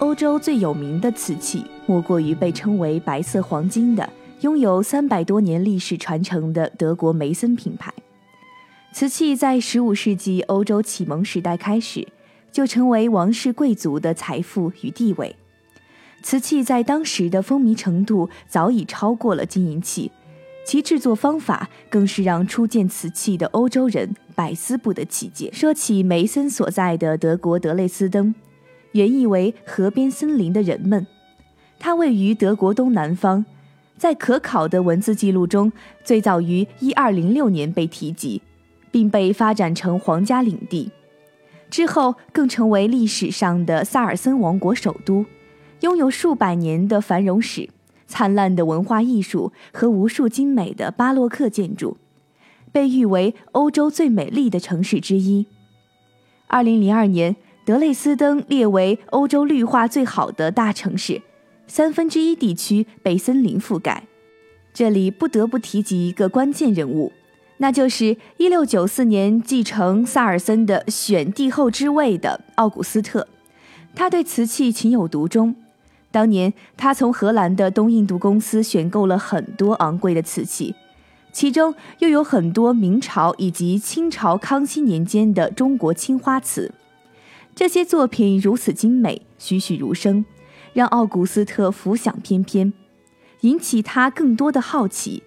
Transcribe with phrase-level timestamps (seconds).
[0.00, 4.08] 欧洲最有名的瓷器，莫过于被称为“白色黄金”的、
[4.40, 7.92] 拥有三百多年历史传承的德国梅森品牌。
[8.92, 12.06] 瓷器在15世纪欧洲启蒙时代开始，
[12.50, 15.34] 就成为王室贵族的财富与地位。
[16.22, 20.10] 瓷器在当时的风靡程度早已超过了金银器，
[20.66, 25.50] 其制作方法更是让初见瓷器的欧洲人百思不得其解。
[25.52, 28.34] 说起梅森所在的德国德累斯登。
[28.94, 31.04] 原意为河边森林的人们，
[31.80, 33.44] 它位于德国东南方，
[33.98, 35.72] 在可考的文字记录中，
[36.04, 38.40] 最早于一二零六年被提及，
[38.92, 40.92] 并被发展成皇家领地，
[41.68, 45.26] 之后更成为历史上的萨尔森王国首都，
[45.80, 47.68] 拥有数百年的繁荣史、
[48.06, 51.96] 灿烂的文化艺术和无数精美的巴洛克建筑，
[52.70, 55.46] 被誉为欧洲最美丽的城市之一。
[56.46, 57.34] 二零零二年。
[57.64, 61.22] 德累斯登列为欧洲绿化最好的大城市，
[61.66, 64.04] 三分之一地区被森林覆盖。
[64.74, 67.10] 这里不得不提及一个关键人物，
[67.56, 73.26] 那就是1694年继承萨尔森的选帝后之位的奥古斯特。
[73.94, 75.56] 他对瓷器情有独钟，
[76.10, 80.74] 当年他从荷兰的东印度公司选购了很多昂贵的瓷器，
[81.32, 86.70] 其中又有很多明朝以及清朝康熙年间的中国青花瓷。
[87.54, 90.24] 这些作品如此精美、栩栩如生，
[90.72, 92.72] 让奥古斯特浮想翩翩，
[93.42, 95.22] 引起他更多的好奇。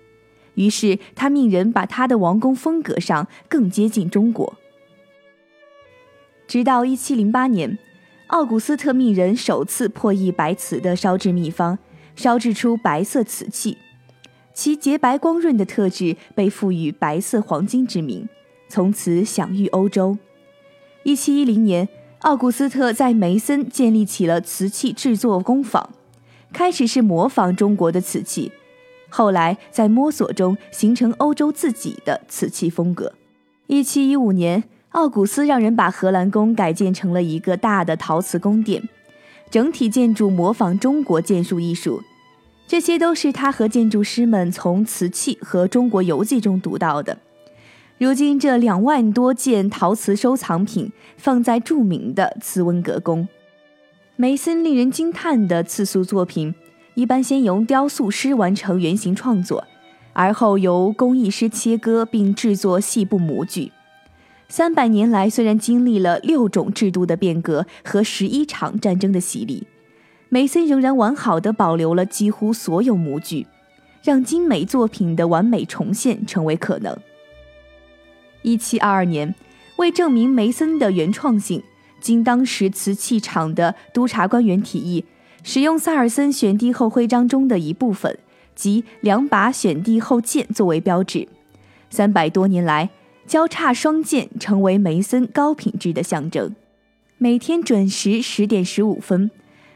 [0.56, 4.56] 于是他命人把他的王宫风格上更接近中国。
[6.48, 7.78] 直到1708年，
[8.28, 11.80] 奥古斯特命人首次破译白瓷的烧制秘方，
[12.16, 13.78] 烧制出白色瓷器，
[14.54, 18.28] 其洁白光润的特质被赋予“白色黄金”之名，
[18.68, 20.18] 从此享誉欧洲。
[21.06, 21.88] 1710年。
[22.22, 25.92] 奥古斯特在梅森建立起了瓷器制作工坊，
[26.52, 28.52] 开始是模仿中国的瓷器，
[29.08, 33.14] 后来在摸索中形成欧洲自己的瓷器风格。
[33.68, 38.90] 一七一五年，奥古斯让人把荷兰宫改建成了一个大的陶瓷宫殿，
[39.52, 42.02] 整体建筑模仿中国建筑艺术，
[42.68, 47.20] 这些都是他和建筑师们从瓷器和中国游记中读到的。
[48.00, 53.28] 如今，这两万多件陶瓷收藏品放在著名的茨温格宫。
[54.16, 56.54] 梅森令人惊叹的刺塑作品，
[56.94, 59.64] 一般先由雕塑师完成原型创作，
[60.14, 63.72] 而后由工艺师切割并制作细部模具。
[64.48, 69.66] 三百年来，虽然经历了六种制度的变革和十一场战争的洗礼，
[70.30, 73.48] 梅森仍然完好的保留了几乎所有模具，
[74.04, 76.96] 让精美作品的完美重现成为可能。
[78.48, 79.36] 一七二二年，
[79.76, 81.62] 为证明梅森的原创性，
[82.00, 85.04] 经当时瓷器厂的督察官员提议，
[85.44, 88.18] 使用萨尔森选帝后徽章中的一部分，
[88.56, 91.28] 即两把选帝后剑作为标志。
[91.90, 92.90] 三百多年来，
[93.26, 96.56] 交叉双剑成为梅森高品质的象征。
[97.18, 99.30] 每天准时十点十五分，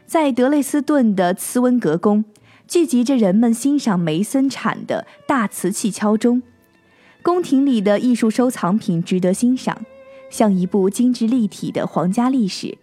[0.06, 2.24] 在德累斯顿的茨温格宫，
[2.66, 6.42] 聚集着人们欣赏梅森产的大瓷器敲钟。
[7.22, 9.84] 宫廷里的艺术收藏品值得欣赏，
[10.28, 12.76] 像一部精致立体的皇家历史，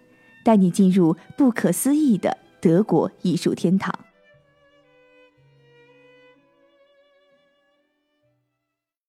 [0.45, 3.93] 带你进入不可思议的德国艺术天堂。